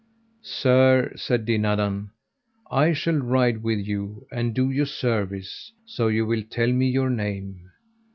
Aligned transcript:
Sir, 0.41 1.13
said 1.15 1.45
Dinadan, 1.45 2.09
I 2.71 2.91
shall 2.91 3.17
ride 3.17 3.61
with 3.61 3.77
you 3.77 4.25
and 4.31 4.55
do 4.55 4.71
you 4.71 4.83
service, 4.85 5.73
so 5.85 6.07
you 6.07 6.25
will 6.25 6.41
tell 6.41 6.71
me 6.71 6.89
your 6.89 7.11
name. 7.11 7.69